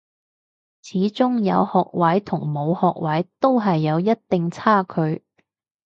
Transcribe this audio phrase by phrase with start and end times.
[0.81, 5.23] 始終有學位同冇學位都係有一定差距